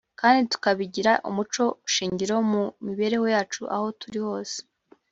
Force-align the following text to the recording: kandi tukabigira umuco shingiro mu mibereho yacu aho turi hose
kandi 0.19 0.39
tukabigira 0.51 1.11
umuco 1.29 1.63
shingiro 1.93 2.35
mu 2.51 2.63
mibereho 2.85 3.25
yacu 3.35 3.61
aho 3.75 3.85
turi 3.99 4.19
hose 4.27 4.57